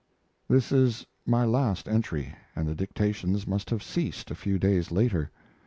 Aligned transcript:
This 0.47 0.71
is 0.71 1.05
my 1.27 1.45
last 1.45 1.87
entry, 1.87 2.33
and 2.55 2.67
the 2.67 2.73
dictations 2.73 3.45
must 3.45 3.69
have 3.69 3.83
ceased 3.83 4.31
a 4.31 4.35
few 4.35 4.57
days 4.57 4.89
later. 4.89 5.29